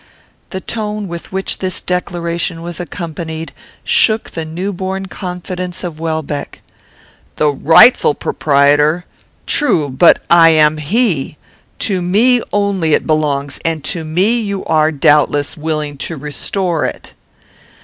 [0.49, 3.53] The tone with which this declaration was accompanied
[3.83, 6.61] shook the new born confidence of Welbeck.
[7.35, 9.05] "The rightful proprietor!
[9.45, 11.37] true, but I am he.
[11.85, 17.13] To me only it belongs, and to me you are, doubtless, willing to restore it."